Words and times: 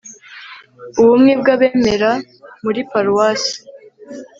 ubumwe 1.01 1.31
bw'abemera 1.41 2.11
muri 2.63 2.79
paruwasi 2.91 3.55